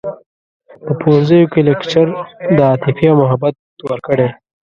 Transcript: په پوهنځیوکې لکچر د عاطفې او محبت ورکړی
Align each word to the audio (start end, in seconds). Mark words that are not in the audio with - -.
په 0.83 0.91
پوهنځیوکې 0.99 1.61
لکچر 1.69 2.07
د 2.55 2.57
عاطفې 2.69 3.05
او 3.11 3.15
محبت 3.21 3.55
ورکړی 3.89 4.27